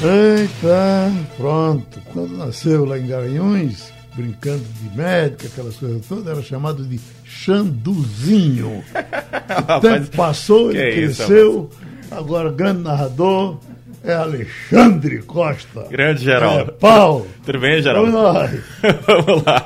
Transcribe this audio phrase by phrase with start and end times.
[0.00, 2.00] Eita, pronto.
[2.12, 8.84] Quando nasceu lá em Garanhuns, brincando de médica, aquelas coisas todas, era chamado de Xanduzinho.
[9.76, 13.58] O tempo passou, ele cresceu, isso, agora grande narrador
[14.04, 15.88] é Alexandre Costa.
[15.90, 16.70] Grande Geraldo.
[16.70, 17.26] É, pau.
[17.44, 18.12] Tudo bem, Geraldo?
[18.12, 18.60] Vamos,
[19.04, 19.64] Vamos lá.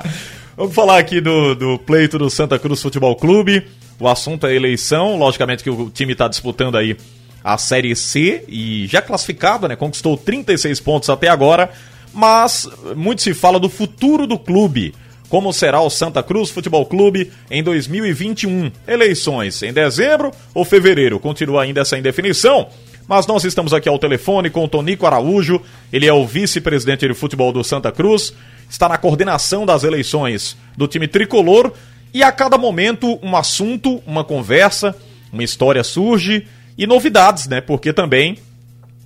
[0.57, 3.67] Vamos falar aqui do, do pleito do Santa Cruz Futebol Clube.
[3.99, 5.15] O assunto é eleição.
[5.15, 6.97] Logicamente que o time está disputando aí
[7.43, 9.75] a Série C e já classificado, né?
[9.75, 11.71] Conquistou 36 pontos até agora.
[12.13, 14.93] Mas muito se fala do futuro do clube.
[15.27, 18.71] Como será o Santa Cruz Futebol Clube em 2021?
[18.87, 21.19] Eleições em dezembro ou fevereiro?
[21.19, 22.67] Continua ainda essa indefinição.
[23.07, 25.59] Mas nós estamos aqui ao telefone com o Tonico Araújo,
[25.91, 28.33] ele é o vice-presidente de futebol do Santa Cruz,
[28.69, 31.73] está na coordenação das eleições do time tricolor
[32.13, 34.95] e a cada momento um assunto, uma conversa,
[35.31, 37.61] uma história surge e novidades, né?
[37.61, 38.37] Porque também,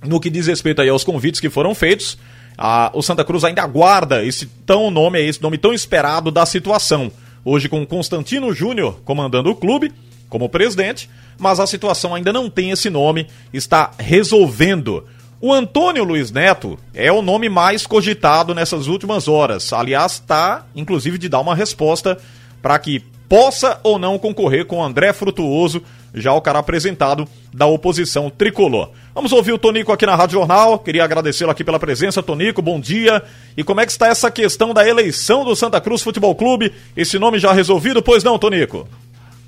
[0.04, 2.18] no que diz respeito aí aos convites que foram feitos,
[2.56, 7.10] a, o Santa Cruz ainda aguarda esse tão nome, esse nome tão esperado da situação.
[7.44, 9.92] Hoje com Constantino Júnior comandando o clube
[10.28, 15.04] como presidente, mas a situação ainda não tem esse nome, está resolvendo.
[15.40, 19.72] O Antônio Luiz Neto é o nome mais cogitado nessas últimas horas.
[19.72, 22.18] Aliás, está, inclusive, de dar uma resposta
[22.60, 25.82] para que possa ou não concorrer com André Frutuoso,
[26.14, 28.90] já o cara apresentado da oposição tricolor.
[29.14, 30.78] Vamos ouvir o Tonico aqui na Rádio Jornal.
[30.78, 32.62] Queria agradecê-lo aqui pela presença, Tonico.
[32.62, 33.22] Bom dia.
[33.56, 36.72] E como é que está essa questão da eleição do Santa Cruz Futebol Clube?
[36.96, 38.88] Esse nome já resolvido, pois não, Tonico?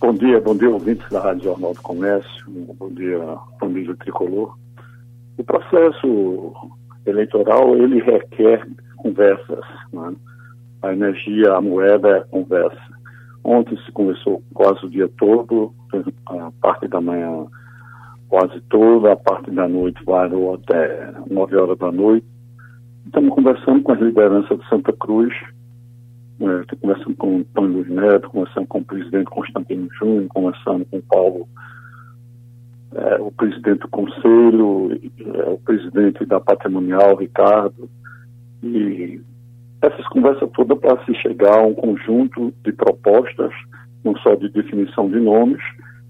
[0.00, 3.18] Bom dia, bom dia, ouvintes da Rádio Jornal do Comércio, bom dia,
[3.60, 4.56] família tricolor.
[5.36, 6.54] O processo
[7.04, 10.14] eleitoral, ele requer conversas, né?
[10.82, 12.89] A energia, a moeda é a conversa.
[13.50, 15.74] Ontem se conversou quase o dia todo,
[16.28, 17.48] a parte da manhã
[18.28, 22.24] quase toda, a parte da noite varou até 9 horas da noite.
[23.06, 25.34] Estamos conversando com as lideranças de Santa Cruz,
[26.40, 30.86] é, Estou conversando com o Antônio Luiz Neto, conversando com o presidente Constantino Júnior, conversando
[30.86, 31.48] com o Paulo,
[32.94, 37.90] é, o presidente do Conselho, é, o presidente da Patrimonial, Ricardo.
[38.62, 39.20] E
[39.82, 43.52] essas conversas todas para se chegar a um conjunto de propostas,
[44.04, 45.62] não só de definição de nomes,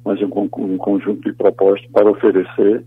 [0.05, 2.85] mas um, um conjunto de propostas para oferecer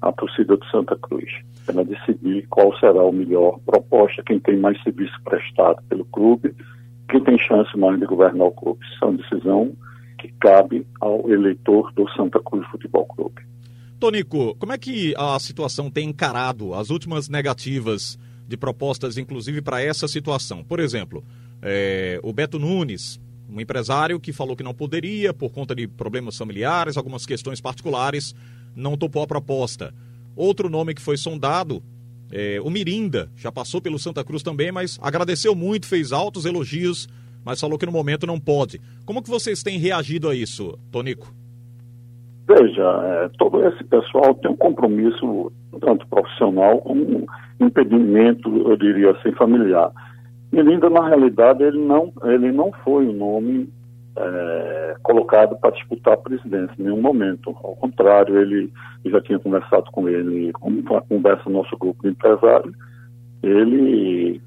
[0.00, 1.30] à torcida de Santa Cruz.
[1.68, 6.54] Ela decidir qual será a melhor proposta, quem tem mais serviço prestado pelo clube,
[7.10, 8.80] quem tem chance mais de governar o clube.
[8.84, 9.72] Isso é uma decisão
[10.18, 13.42] que cabe ao eleitor do Santa Cruz Futebol Clube.
[13.98, 19.82] Tonico, como é que a situação tem encarado as últimas negativas de propostas, inclusive para
[19.82, 20.62] essa situação?
[20.62, 21.24] Por exemplo,
[21.62, 26.36] é, o Beto Nunes, um empresário que falou que não poderia por conta de problemas
[26.36, 28.34] familiares, algumas questões particulares,
[28.74, 29.94] não topou a proposta.
[30.34, 31.82] Outro nome que foi sondado,
[32.30, 37.08] é, o Mirinda, já passou pelo Santa Cruz também, mas agradeceu muito, fez altos elogios,
[37.44, 38.80] mas falou que no momento não pode.
[39.04, 41.32] Como que vocês têm reagido a isso, Tonico?
[42.46, 47.26] Veja, é, todo esse pessoal tem um compromisso tanto profissional como um
[47.66, 49.90] impedimento, eu diria assim, familiar.
[50.52, 53.68] Mirinda, na realidade, ele não, ele não foi o nome
[54.16, 57.50] é, colocado para disputar a presidência em nenhum momento.
[57.62, 58.72] Ao contrário, ele
[59.04, 62.74] já tinha conversado com ele, como conversa nosso grupo de empresários,
[63.42, 64.40] ele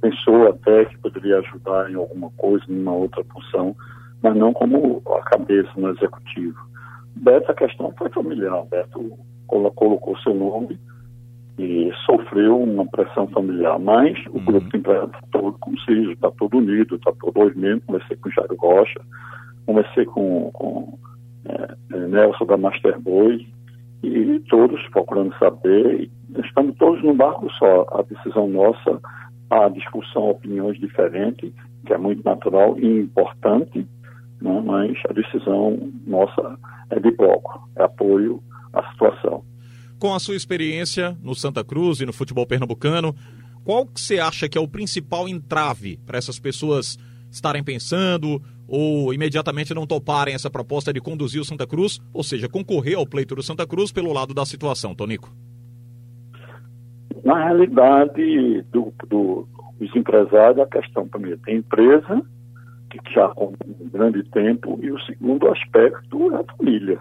[0.00, 3.74] pensou até que poderia ajudar em alguma coisa, em uma outra função,
[4.22, 6.58] mas não como a cabeça no executivo.
[7.16, 8.64] Beto, a questão foi familiar.
[8.66, 10.78] Beto colocou seu nome
[11.58, 13.78] e sofreu uma pressão familiar.
[13.78, 14.44] Mas o uhum.
[14.44, 17.82] grupo de empregados está todo conciso, está todo unido, está todo mesmo.
[17.86, 19.00] Conversei com o Jairo Rocha,
[19.66, 20.98] conversei com, com
[21.46, 23.46] é, é Nelson da Master Boy
[24.02, 26.10] e todos procurando saber.
[26.44, 27.86] Estamos todos no barco só.
[27.92, 29.00] A decisão nossa,
[29.50, 31.52] a discussão, opiniões diferentes,
[31.86, 33.86] que é muito natural e importante,
[34.40, 34.62] né?
[34.64, 36.58] mas a decisão nossa
[36.90, 39.42] é de bloco, é apoio à situação
[40.04, 43.14] com a sua experiência no Santa Cruz e no futebol pernambucano,
[43.64, 46.98] qual que você acha que é o principal entrave para essas pessoas
[47.30, 52.50] estarem pensando ou imediatamente não toparem essa proposta de conduzir o Santa Cruz, ou seja,
[52.50, 55.32] concorrer ao pleito do Santa Cruz pelo lado da situação, Tonico?
[57.24, 59.48] Na realidade, do, do,
[59.78, 62.20] dos empresários, a questão primeiro tem empresa,
[63.12, 67.00] já com um grande tempo, e o segundo aspecto é a família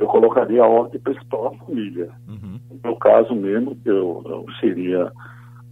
[0.00, 2.08] eu colocaria a ordem principal a família.
[2.26, 2.58] Uhum.
[2.70, 5.12] No meu caso mesmo, eu, eu, seria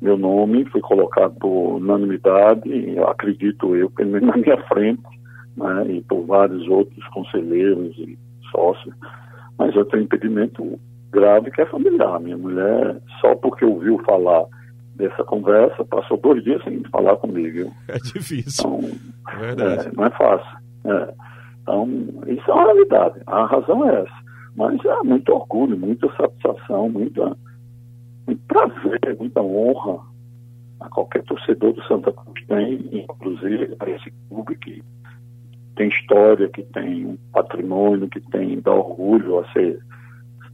[0.00, 2.70] meu nome foi colocado por unanimidade,
[3.08, 5.02] acredito eu, pelo menos na minha frente,
[5.56, 8.16] né, e por vários outros conselheiros e
[8.52, 8.94] sócios,
[9.58, 10.78] mas eu tenho impedimento
[11.10, 12.20] grave que é familiar.
[12.20, 14.44] Minha mulher, só porque ouviu falar
[14.98, 17.72] dessa conversa, passou dois dias sem falar comigo.
[17.88, 18.66] É difícil.
[18.66, 18.90] Então,
[19.32, 19.88] é verdade.
[19.88, 20.58] É, não é fácil.
[20.84, 21.14] É.
[21.62, 21.88] Então,
[22.26, 23.20] isso é uma realidade.
[23.26, 24.28] A razão é essa.
[24.56, 27.36] Mas é muito orgulho, muita satisfação, muita,
[28.26, 30.02] muito prazer, muita honra
[30.80, 34.82] a qualquer torcedor do Santa Cruz tem, inclusive a esse clube que
[35.76, 39.78] tem história, que tem um patrimônio, que tem dá orgulho a ser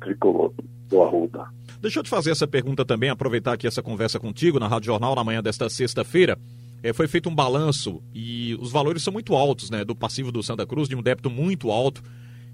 [0.00, 0.52] tricolor
[0.88, 1.47] do Arruda.
[1.85, 5.15] Deixa eu te fazer essa pergunta também, aproveitar aqui essa conversa contigo na Rádio Jornal
[5.15, 6.39] na manhã desta sexta-feira.
[6.83, 9.85] É, foi feito um balanço e os valores são muito altos, né?
[9.85, 12.03] Do passivo do Santa Cruz, de um débito muito alto.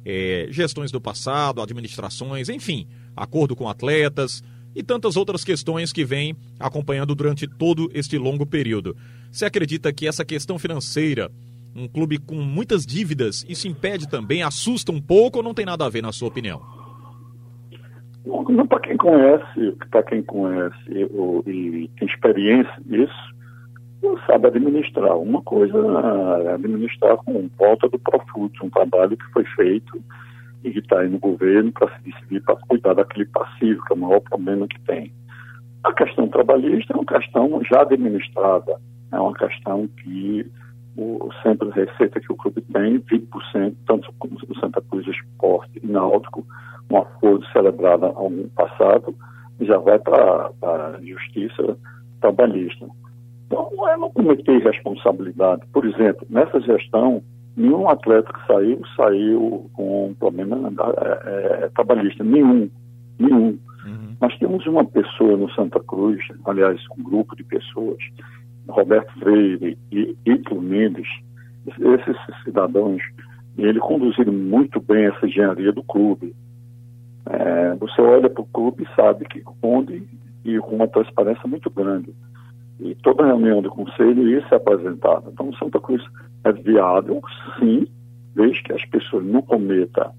[0.05, 4.43] É, gestões do passado, administrações, enfim, acordo com atletas
[4.75, 8.97] e tantas outras questões que vêm acompanhando durante todo este longo período.
[9.31, 11.31] Você acredita que essa questão financeira,
[11.73, 15.87] um clube com muitas dívidas, isso impede também, assusta um pouco ou não tem nada
[15.87, 16.80] a ver, na sua opinião?
[18.69, 23.35] Para quem conhece, para quem conhece ou, e tem experiência nisso,
[24.27, 25.17] sabe administrar.
[25.17, 25.77] Uma coisa
[26.45, 30.03] é administrar com volta do Profut, um trabalho que foi feito
[30.63, 33.97] e que está aí no governo para se decidir para cuidar daquele passivo, que é
[33.97, 35.13] o maior problema que tem.
[35.83, 38.77] A questão trabalhista é uma questão já administrada,
[39.13, 40.47] é uma questão que
[41.03, 45.87] o centro de receita que o clube tem, 20%, tanto o Santa Cruz Esporte e
[45.87, 46.45] Náutico,
[46.91, 49.15] um acordo celebrado ano passado,
[49.61, 51.77] já vai para a justiça
[52.21, 52.87] trabalhista.
[53.47, 55.63] Então, é não cometer irresponsabilidade.
[55.73, 57.23] Por exemplo, nessa gestão,
[57.57, 60.73] nenhum atleta que saiu, saiu com um problema
[61.27, 62.23] é, é, trabalhista.
[62.23, 62.71] Nenhum.
[63.19, 63.59] Nenhum.
[63.85, 64.17] Uhum.
[64.21, 67.99] Nós temos uma pessoa no Santa Cruz, aliás, um grupo de pessoas,
[68.71, 71.09] Roberto Freire e Ítalo Mendes,
[71.67, 73.03] esses cidadãos,
[73.59, 76.35] ele conduziram muito bem essa engenharia do clube.
[77.27, 80.03] É, você olha para o clube e sabe que onde
[80.45, 82.15] e com uma transparência muito grande.
[82.81, 85.31] E toda reunião do conselho isso é apresentado.
[85.31, 86.03] Então, Santa Cruz
[86.45, 87.21] é viável,
[87.59, 87.87] sim,
[88.35, 90.11] desde que as pessoas não cometam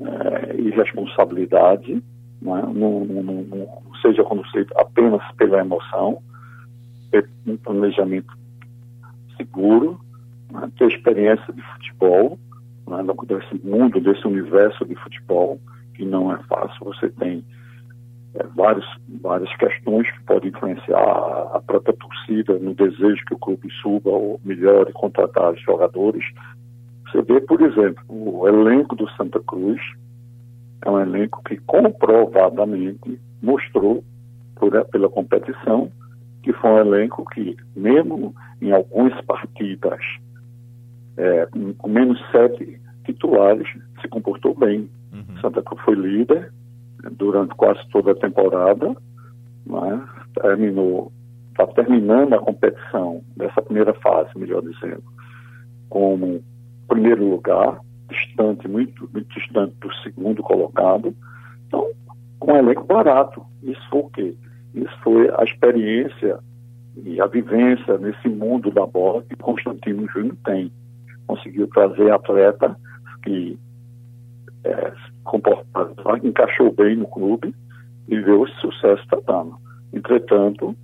[0.00, 2.02] é, irresponsabilidade,
[2.40, 2.62] não, é?
[2.62, 3.68] não, não, não,
[4.00, 6.18] seja conduzido apenas pela emoção,
[7.14, 8.36] ter um planejamento
[9.36, 10.00] seguro,
[10.50, 10.68] né?
[10.76, 12.38] ter experiência de futebol,
[12.88, 12.96] né?
[13.26, 15.60] desse mundo, desse universo de futebol,
[15.94, 16.84] que não é fácil.
[16.86, 17.44] Você tem
[18.34, 18.84] é, vários,
[19.20, 24.10] várias questões que podem influenciar a, a própria torcida no desejo que o clube suba
[24.10, 26.24] ou melhore contratar jogadores.
[27.06, 29.80] Você vê, por exemplo, o elenco do Santa Cruz
[30.84, 34.02] é um elenco que comprovadamente mostrou
[34.56, 35.92] por, pela competição
[36.44, 39.98] que foi um elenco que, mesmo em algumas partidas
[41.16, 41.48] é,
[41.78, 43.66] com menos sete titulares,
[44.00, 44.90] se comportou bem.
[45.10, 45.40] Uhum.
[45.40, 46.52] Santa Cruz foi líder,
[47.12, 48.94] durante quase toda a temporada,
[49.64, 50.08] né?
[50.34, 51.10] terminou,
[51.50, 55.02] está terminando a competição dessa primeira fase, melhor dizendo,
[55.88, 56.42] como
[56.88, 57.80] primeiro lugar,
[58.10, 61.14] distante, muito, muito distante do segundo colocado.
[61.66, 61.88] Então,
[62.38, 63.42] com um elenco barato.
[63.62, 64.34] Isso foi o quê?
[64.74, 66.38] Isso foi a experiência
[67.04, 70.70] e a vivência nesse mundo da bola que Constantino Júnior tem.
[71.26, 72.76] Conseguiu trazer atleta
[73.22, 73.58] que
[74.64, 74.92] é,
[76.22, 77.54] encaixou bem no clube
[78.08, 79.56] e vê o sucesso está dando.
[79.92, 80.76] Entretanto,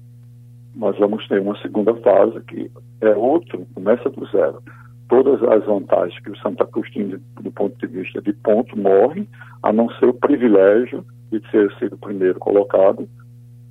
[0.74, 2.70] nós vamos ter uma segunda fase que
[3.00, 4.62] é outro, começa do zero.
[5.08, 9.28] Todas as vantagens que o Santa Cruz tinha do ponto de vista de ponto morrem,
[9.62, 13.08] a não ser o privilégio de ter sido primeiro colocado,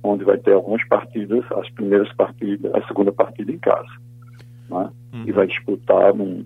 [0.02, 3.90] onde vai ter algumas partidas, as primeiras partidas, a segunda partida em casa.
[4.68, 4.90] Né?
[5.12, 5.24] Uhum.
[5.26, 6.44] E vai disputar no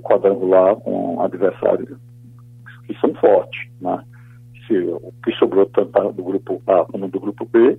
[0.00, 1.98] quadrangular com um adversário
[2.86, 3.68] que são fortes.
[3.80, 4.02] Né?
[4.66, 7.78] Se, o que sobrou tanto do grupo A como do grupo B,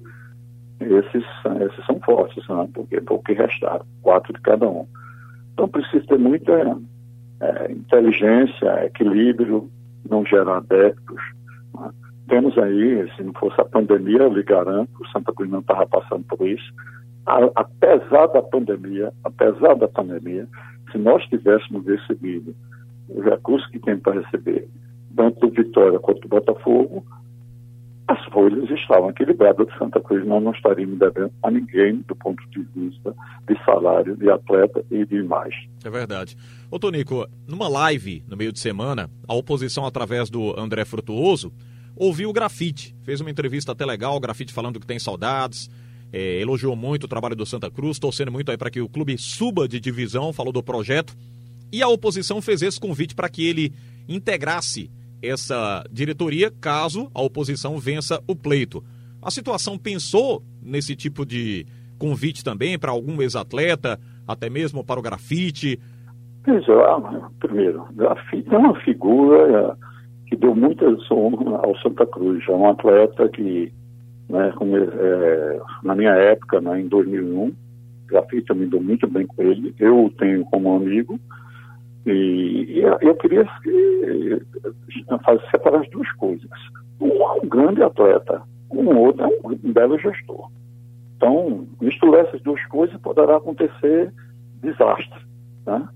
[0.80, 1.26] esses,
[1.70, 2.70] esses são fortes, né?
[2.74, 4.88] porque o que restaram, quatro de cada um.
[5.54, 6.78] Então precisa ter muita
[7.42, 9.70] é, inteligência, equilíbrio,
[10.10, 11.22] não gerar adeptos.
[11.74, 11.92] Né?
[12.30, 15.86] Temos aí, se não fosse a pandemia, eu lhe garanto, o Santa Cruz não estava
[15.88, 16.72] passando por isso.
[17.26, 20.48] A, apesar da pandemia, apesar da pandemia,
[20.92, 22.56] se nós tivéssemos recebido
[23.10, 24.68] os recursos que tem para receber
[25.16, 27.04] tanto Vitória quanto Botafogo,
[28.08, 30.26] as folhas estavam equilibradas de Santa Cruz.
[30.26, 33.14] Nós não estaríamos devendo a ninguém do ponto de vista
[33.48, 35.70] de salário, de atleta e de imagem.
[35.84, 36.36] É verdade.
[36.72, 41.52] Ô Tonico, numa live no meio de semana, a oposição, através do André Frutuoso,
[42.00, 42.96] ouviu o grafite.
[43.04, 45.70] Fez uma entrevista até legal, o grafite falando que tem saudades.
[46.12, 49.16] É, elogiou muito o trabalho do Santa Cruz, torcendo muito aí para que o clube
[49.18, 51.16] suba de divisão, falou do projeto.
[51.72, 53.74] E a oposição fez esse convite para que ele
[54.08, 54.90] integrasse
[55.22, 58.84] essa diretoria caso a oposição vença o pleito.
[59.22, 61.68] A situação pensou nesse tipo de
[62.00, 65.78] convite também para algum ex-atleta, até mesmo para o grafite?
[66.46, 66.74] Veja,
[67.40, 69.78] primeiro, grafite é uma figura
[70.30, 72.48] que deu muita honra ao Santa Cruz.
[72.48, 73.74] É um atleta que,
[74.30, 77.52] né, como, é, na minha época, né, em 2001,
[78.06, 79.74] grafite eu me dou muito bem com ele.
[79.80, 81.20] Eu o tenho como amigo.
[82.06, 84.42] E, e eu queria que,
[85.26, 86.50] fazer, separar as duas coisas.
[87.02, 90.50] Um é um grande atleta, um outro é um belo gestor.
[91.18, 94.14] Então, misturar essas duas coisas poderá acontecer
[94.62, 95.20] desastre.
[95.66, 95.88] Né?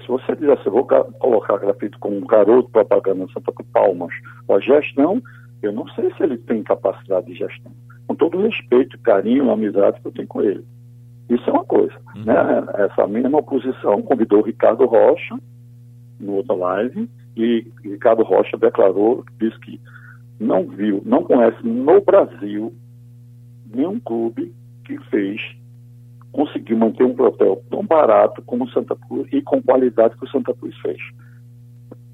[0.00, 4.12] Se você assim, vou colocar grafite como um garoto propaganda Santa Palmas,
[4.48, 5.22] a gestão,
[5.62, 7.72] eu não sei se ele tem capacidade de gestão.
[8.06, 10.64] Com todo o respeito, carinho, amizade que eu tenho com ele.
[11.28, 11.94] Isso é uma coisa.
[12.14, 12.24] Uhum.
[12.24, 12.34] Né?
[12.74, 15.36] Essa mesma oposição convidou Ricardo Rocha
[16.20, 19.80] no outro live e Ricardo Rocha declarou, disse que
[20.38, 22.72] não viu, não conhece no Brasil
[23.74, 24.54] nenhum clube
[24.84, 25.40] que fez,
[26.36, 30.28] conseguiu manter um hotel tão barato como o Santa Cruz e com qualidade que o
[30.28, 30.98] Santa Cruz fez.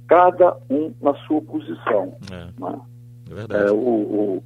[0.07, 2.17] Cada um na sua posição.
[2.31, 2.81] É, né?
[3.29, 3.69] é verdade.
[3.69, 4.43] É, o, o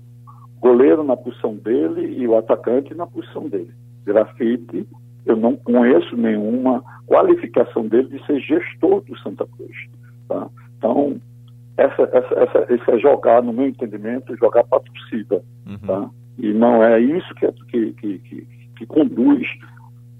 [0.58, 3.70] goleiro na posição dele e o atacante na posição dele.
[4.06, 4.88] Grafite,
[5.26, 9.76] eu não conheço nenhuma qualificação dele de ser gestor do Santa Cruz.
[10.26, 10.48] Tá?
[10.78, 11.20] Então,
[11.76, 15.42] essa, essa, essa, esse é jogar, no meu entendimento, jogar para a torcida.
[15.66, 15.78] Uhum.
[15.86, 16.10] Tá?
[16.38, 19.46] E não é isso que, que, que, que, que conduz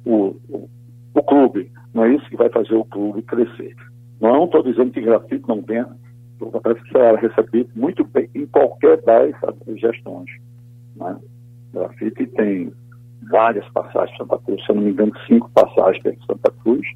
[0.05, 0.69] o, o,
[1.15, 1.71] o, clube.
[1.95, 3.75] Não é isso que vai fazer o clube crescer.
[4.21, 5.87] Não estou dizendo que grafite não tenha,
[6.63, 9.35] parece que será recebido muito bem em qualquer das
[9.79, 10.31] gestões.
[10.97, 11.17] Né?
[11.73, 12.73] Grafite tem
[13.31, 16.87] várias passagens Santa Cruz, se eu não me engano, cinco passagens de Santa Cruz,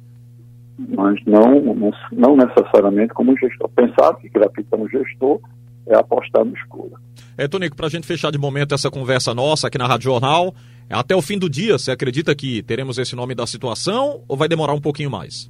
[0.77, 3.69] mas não, não, não necessariamente como gestor.
[3.69, 5.39] Pensar que grafite como gestor
[5.87, 6.93] é apostar no escuro.
[7.37, 10.53] É, Tonico, para a gente fechar de momento essa conversa nossa aqui na Rádio Jornal,
[10.91, 14.47] até o fim do dia, você acredita que teremos esse nome da situação ou vai
[14.47, 15.49] demorar um pouquinho mais?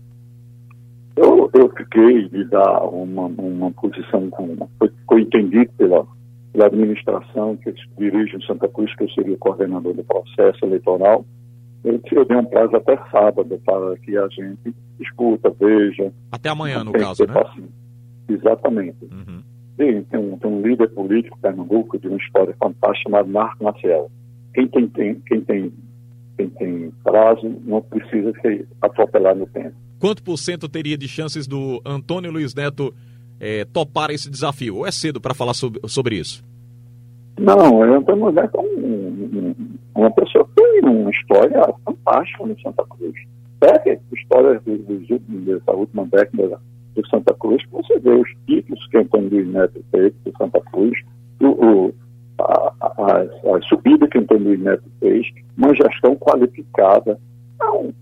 [1.15, 4.67] Eu, eu fiquei de dar uma, uma posição com.
[4.79, 6.07] Foi, foi entendido pela,
[6.53, 11.25] pela administração que dirige em Santa Cruz, que eu seria o coordenador do processo eleitoral.
[11.83, 16.11] Eu, eu dei um prazo até sábado para que a gente escuta, veja.
[16.31, 17.33] Até amanhã, no caso, né?
[18.29, 19.03] Exatamente.
[19.03, 19.41] Uhum.
[19.75, 24.09] Tem, tem, um, tem um líder político Pernambuco de uma história fantástica chamado Marco Maciel.
[24.53, 25.73] Quem tem, tem, quem tem,
[26.37, 29.75] quem tem prazo não precisa ser atropelado no tempo.
[29.99, 32.93] Quanto por cento teria de chances do Antônio Luiz Neto
[33.39, 34.77] é, topar esse desafio?
[34.77, 36.43] Ou é cedo para falar sobre, sobre isso?
[37.39, 39.55] Não, o Antônio Luiz Neto é um, um,
[39.95, 43.15] uma pessoa que tem uma história fantástica no Santa Cruz.
[43.59, 46.59] Pega a história dos, últimos, dessa última década
[46.95, 50.99] do Santa Cruz, você vê os títulos que Antônio Luiz Neto fez do Santa Cruz,
[51.39, 51.93] o, o
[52.39, 57.19] a, a, a, subida que Antônio Luiz Neto fez, uma gestão qualificada.
[57.59, 57.93] É um,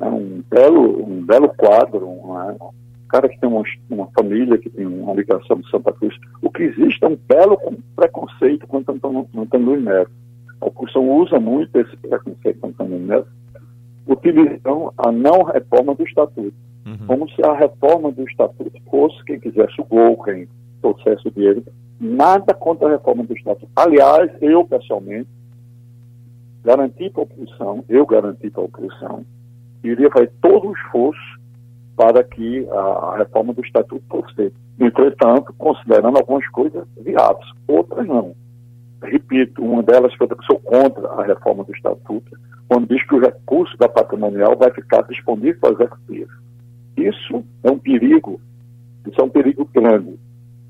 [0.00, 4.70] é um, belo, um belo quadro, uma, um cara que tem uma, uma família, que
[4.70, 6.14] tem uma ligação de Santa Cruz.
[6.42, 7.58] O que existe é um belo
[7.94, 10.10] preconceito contra Antônio, Antônio Neto.
[10.60, 13.28] A oposição usa muito esse preconceito contra Antônio Neto,
[14.06, 16.54] utilizando a não reforma do Estatuto.
[16.86, 17.06] Uhum.
[17.06, 20.46] Como se a reforma do Estatuto fosse quem quisesse o gol, quem
[20.82, 21.64] trouxesse o dinheiro.
[22.00, 23.70] Nada contra a reforma do Estatuto.
[23.76, 25.28] Aliás, eu pessoalmente
[26.64, 29.24] garanti para a oposição, eu garanti para a oposição,
[29.82, 31.40] iria fazer todo o esforço
[31.96, 34.56] para que a, reforma do Estatuto fosse feita.
[34.80, 38.34] Entretanto, considerando algumas coisas viáveis, outras não.
[39.02, 42.36] Repito, uma delas foi que eu sou contra a reforma do Estatuto,
[42.68, 46.30] quando diz que o recurso da patrimonial vai ficar disponível para o executivo.
[46.96, 48.40] Isso é um perigo,
[49.06, 50.18] isso é um perigo grande.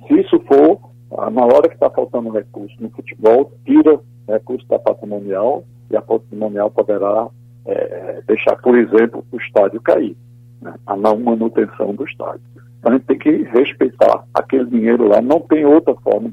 [0.07, 0.91] Se isso for,
[1.31, 6.71] na hora que está faltando recurso no futebol, tira recurso da patrimonial e a patrimonial
[6.71, 7.29] poderá
[7.67, 10.17] é, deixar, por exemplo, o estádio cair,
[10.61, 10.75] né?
[10.87, 12.43] a não manutenção do estádio.
[12.79, 16.31] Então, a gente tem que respeitar aquele dinheiro lá, não tem outra forma,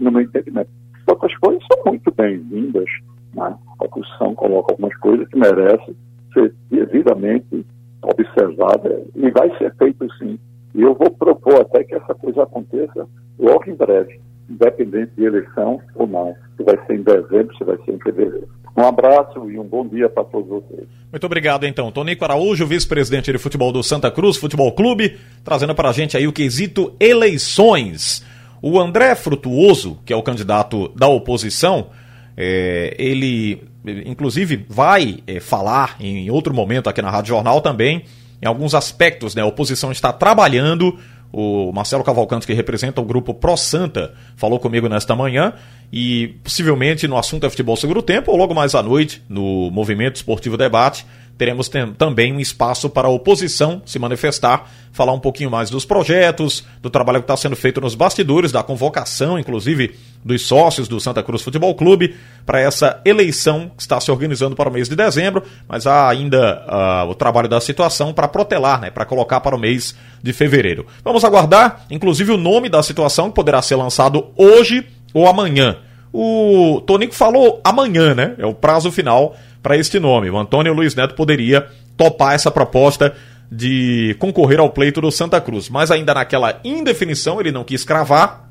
[0.00, 0.70] no meu entendimento.
[1.06, 2.88] Outras coisas são muito bem-vindas,
[3.34, 3.56] né?
[3.80, 5.94] a Constituição coloca algumas coisas que merecem
[6.32, 7.64] ser devidamente
[8.02, 10.38] observada e vai ser feito sim.
[10.74, 13.06] E eu vou propor até que essa coisa aconteça
[13.38, 14.20] logo em breve,
[14.54, 16.34] independente de eleição ou não.
[16.56, 18.48] Se vai ser em dezembro, se vai ser em fevereiro.
[18.76, 20.88] Um abraço e um bom dia para todos vocês.
[21.12, 21.92] Muito obrigado, então.
[21.92, 26.26] Tonico Araújo, vice-presidente de futebol do Santa Cruz Futebol Clube, trazendo para a gente aí
[26.26, 28.24] o quesito eleições.
[28.60, 31.88] O André Frutuoso, que é o candidato da oposição,
[32.36, 33.62] é, ele
[34.06, 38.04] inclusive vai é, falar em outro momento aqui na Rádio Jornal também
[38.42, 39.42] em alguns aspectos, né?
[39.42, 40.98] A oposição está trabalhando
[41.36, 45.52] O Marcelo Cavalcante, que representa o grupo Pro Santa, falou comigo nesta manhã
[45.92, 50.14] e possivelmente no assunto é futebol seguro tempo ou logo mais à noite no Movimento
[50.14, 51.04] Esportivo Debate
[51.36, 56.64] teremos também um espaço para a oposição se manifestar, falar um pouquinho mais dos projetos,
[56.80, 61.22] do trabalho que está sendo feito nos bastidores, da convocação, inclusive, dos sócios do Santa
[61.22, 62.14] Cruz Futebol Clube,
[62.46, 66.62] para essa eleição que está se organizando para o mês de dezembro, mas há ainda
[66.66, 70.86] uh, o trabalho da situação para protelar, né, para colocar para o mês de fevereiro.
[71.02, 75.78] Vamos aguardar, inclusive, o nome da situação que poderá ser lançado hoje ou amanhã.
[76.12, 78.36] O Tonico falou amanhã, né?
[78.38, 80.28] É o prazo final para este nome.
[80.28, 81.66] O Antônio Luiz Neto poderia
[81.96, 83.14] topar essa proposta
[83.50, 88.44] de concorrer ao pleito do Santa Cruz, mas ainda naquela indefinição ele não quis cravar.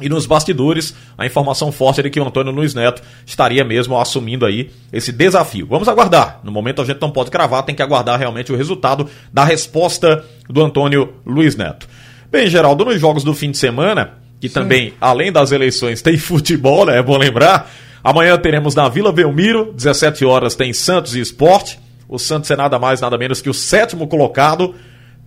[0.00, 3.98] E nos bastidores, a informação forte é de que o Antônio Luiz Neto estaria mesmo
[3.98, 5.66] assumindo aí esse desafio.
[5.66, 6.40] Vamos aguardar.
[6.44, 10.24] No momento a gente não pode cravar, tem que aguardar realmente o resultado da resposta
[10.48, 11.88] do Antônio Luiz Neto.
[12.30, 14.54] Bem, Geraldo, nos jogos do fim de semana, que Sim.
[14.54, 16.98] também, além das eleições, tem futebol, né?
[16.98, 17.70] É bom lembrar.
[18.02, 21.78] Amanhã teremos na Vila Belmiro, 17 horas, tem Santos e Esporte.
[22.08, 24.74] O Santos é nada mais, nada menos que o sétimo colocado,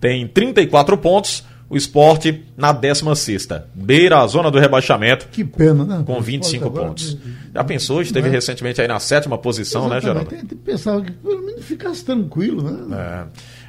[0.00, 1.44] tem 34 pontos.
[1.70, 3.48] O esporte na 16.
[3.74, 5.26] Beira a zona do rebaixamento.
[5.32, 6.02] Que pena, né?
[6.06, 7.16] Com 25 pontos.
[7.54, 8.02] Já pensou?
[8.02, 8.30] Esteve é.
[8.30, 10.30] recentemente aí na sétima posição, Exatamente.
[10.30, 10.56] né, Geraldo?
[10.56, 12.96] Pensar que pelo menos ficasse tranquilo, né?
[12.96, 13.24] É.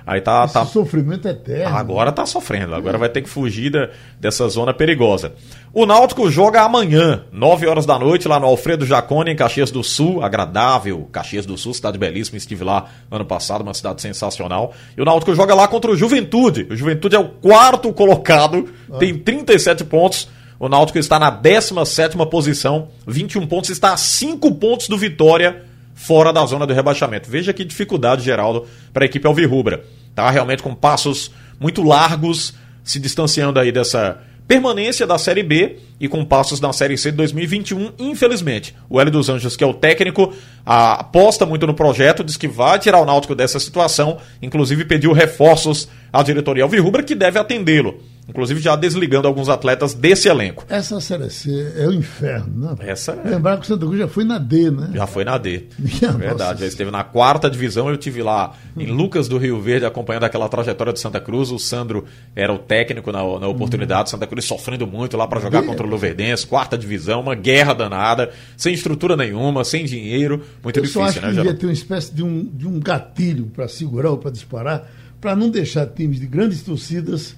[0.05, 0.65] Aí tá, Esse tá.
[0.65, 1.75] sofrimento eterno.
[1.75, 2.75] Agora tá sofrendo.
[2.75, 5.33] Agora vai ter que fugir da, dessa zona perigosa.
[5.73, 9.83] O Náutico joga amanhã, 9 horas da noite, lá no Alfredo Jacone, em Caxias do
[9.83, 10.23] Sul.
[10.23, 11.09] Agradável.
[11.11, 12.37] Caxias do Sul, cidade belíssima.
[12.37, 14.73] Estive lá ano passado, uma cidade sensacional.
[14.95, 16.67] E o Náutico joga lá contra o Juventude.
[16.69, 18.97] O Juventude é o quarto colocado, ah.
[18.97, 20.27] tem 37 pontos.
[20.59, 25.63] O Náutico está na 17 posição, 21 pontos, está a 5 pontos do Vitória
[25.95, 27.31] fora da zona do rebaixamento.
[27.31, 29.83] Veja que dificuldade, Geraldo, para a equipe alvirrubra.
[30.13, 36.07] Tá realmente com passos muito largos, se distanciando aí dessa permanência da Série B e
[36.07, 38.75] com passos na Série C de 2021, infelizmente.
[38.89, 40.33] O Hélio dos Anjos, que é o técnico,
[40.65, 45.87] aposta muito no projeto, diz que vai tirar o Náutico dessa situação, inclusive pediu reforços
[46.13, 47.99] à diretoria Alvirrubra, que deve atendê-lo.
[48.27, 50.65] Inclusive já desligando alguns atletas desse elenco.
[50.67, 52.75] Essa Série C é o inferno, né?
[52.79, 53.29] Essa é...
[53.29, 54.89] Lembrar que o Santa Cruz já foi na D, né?
[54.93, 55.65] Já foi na D.
[55.77, 56.57] Minha Verdade, nossa.
[56.57, 57.87] já esteve na quarta divisão.
[57.89, 61.51] Eu tive lá em Lucas do Rio Verde acompanhando aquela trajetória de Santa Cruz.
[61.51, 64.09] O Sandro era o técnico na, na oportunidade.
[64.09, 67.73] Santa Cruz sofrendo muito lá para jogar D, contra o Luverdense, quarta divisão, uma guerra
[67.73, 70.43] danada, sem estrutura nenhuma, sem dinheiro.
[70.63, 72.79] Muito Eu difícil, só acho né, que devia ter uma espécie de um, de um
[72.79, 74.89] gatilho para segurar ou para disparar,
[75.21, 77.35] para não deixar times de grandes torcidas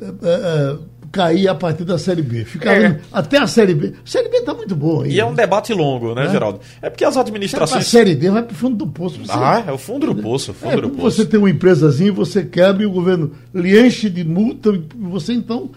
[0.00, 2.44] uh, uh, cair a partir da Série B.
[2.44, 3.00] Ficar é.
[3.12, 3.88] até a Série B.
[3.88, 5.04] A Série B está muito boa.
[5.04, 6.30] Aí, e é um debate longo, né, é.
[6.30, 6.60] Geraldo?
[6.80, 7.86] É porque as administrações.
[7.86, 9.18] A Série D vai para o fundo do poço.
[9.18, 9.32] Você...
[9.32, 10.54] Ah, é o fundo do poço.
[10.54, 11.16] Fundo é, do poço.
[11.16, 15.32] Você tem uma empresazinha, você quebra e o governo lhe enche de multa, e você
[15.32, 15.70] então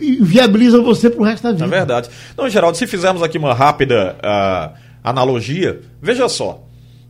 [0.00, 1.64] inviabiliza você para o resto da vida.
[1.64, 2.10] É verdade.
[2.36, 6.64] Não, Geraldo, se fizermos aqui uma rápida uh, analogia, veja só.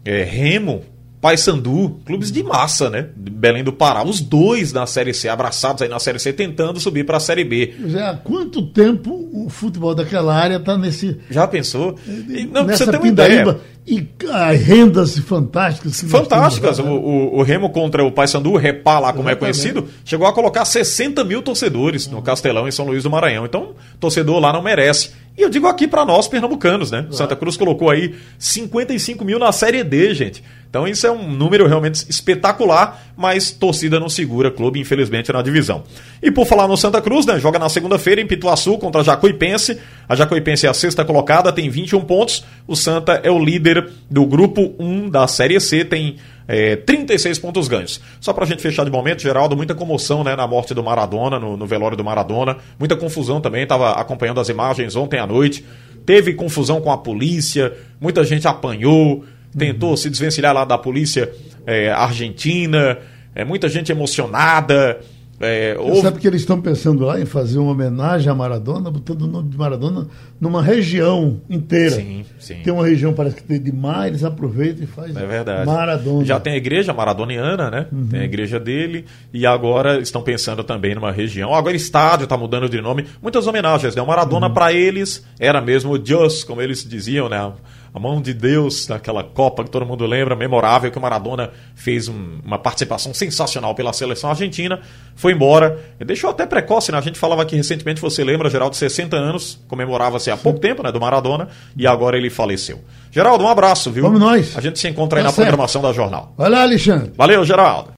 [0.04, 0.82] É, Remo
[1.24, 3.06] Paysandu, clubes de massa, né?
[3.16, 7.06] Belém do Pará, os dois na Série C, abraçados aí na Série C, tentando subir
[7.06, 7.72] para a Série B.
[7.86, 11.18] Já há quanto tempo o futebol daquela área está nesse.
[11.30, 11.98] Já pensou?
[12.06, 13.58] E, não, nessa você ter uma ideia.
[13.86, 16.02] E as rendas fantásticas.
[16.02, 16.78] Fantásticas.
[16.78, 19.36] O, o, o, Remo contra o Paysandu, o Repá lá, como é Exatamente.
[19.36, 23.46] é conhecido, chegou a colocar 60 mil torcedores no Castelão, em São Luís do Maranhão.
[23.46, 25.10] Então, torcedor lá não merece.
[25.36, 26.98] E eu digo aqui para nós, pernambucanos, né?
[27.00, 27.14] Claro.
[27.14, 30.42] Santa Cruz colocou aí 55 mil na Série D, gente.
[30.74, 35.84] Então isso é um número realmente espetacular, mas torcida não segura clube, infelizmente, na divisão.
[36.20, 37.38] E por falar no Santa Cruz, né?
[37.38, 39.78] Joga na segunda-feira em Pituaçu contra a Jacuipense.
[40.08, 42.44] A Jacuipense é a sexta colocada, tem 21 pontos.
[42.66, 46.16] O Santa é o líder do grupo 1 da Série C, tem
[46.48, 48.00] é, 36 pontos ganhos.
[48.20, 51.56] Só pra gente fechar de momento, Geraldo, muita comoção né, na morte do Maradona, no,
[51.56, 52.56] no velório do Maradona.
[52.80, 55.64] Muita confusão também, estava acompanhando as imagens ontem à noite.
[56.04, 59.24] Teve confusão com a polícia, muita gente apanhou,
[59.56, 59.96] tentou uhum.
[59.96, 61.30] se desvencilhar lá da polícia
[61.66, 62.98] é, argentina,
[63.34, 65.00] é, muita gente emocionada.
[65.40, 66.00] É, houve...
[66.00, 69.48] Sabe que eles estão pensando lá em fazer uma homenagem a Maradona, botando o nome
[69.50, 70.06] de Maradona
[70.40, 71.96] numa região inteira.
[71.96, 72.56] Sim, sim.
[72.62, 75.66] Tem uma região, parece que tem de mar, eles aproveitam e fazem é verdade.
[75.66, 76.24] Maradona.
[76.24, 77.86] Já tem a igreja maradoniana, né?
[77.92, 78.06] Uhum.
[78.06, 79.04] Tem a igreja dele.
[79.32, 81.52] E agora estão pensando também numa região.
[81.52, 83.04] Agora estádio está mudando de nome.
[83.20, 84.02] Muitas homenagens, né?
[84.02, 84.54] O Maradona, uhum.
[84.54, 87.52] para eles, era mesmo Deus, como eles diziam, né?
[87.94, 92.08] A mão de Deus naquela Copa que todo mundo lembra, memorável, que o Maradona fez
[92.08, 94.80] um, uma participação sensacional pela seleção argentina,
[95.14, 96.98] foi embora, deixou até precoce, né?
[96.98, 100.90] A gente falava aqui recentemente, você lembra, Geraldo, 60 anos, comemorava-se há pouco tempo, né,
[100.90, 102.80] do Maradona, e agora ele faleceu.
[103.12, 104.02] Geraldo, um abraço, viu?
[104.02, 104.58] Vamos nós.
[104.58, 105.46] A gente se encontra aí tá na certo.
[105.46, 106.34] programação da Jornal.
[106.36, 107.12] Vai lá, Alexandre.
[107.16, 107.92] Valeu, Geraldo.